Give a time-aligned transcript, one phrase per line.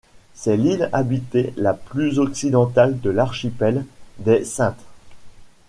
[0.33, 3.85] C'est l'île habitée la plus occidentale de l'archipel
[4.17, 4.83] des Saintes.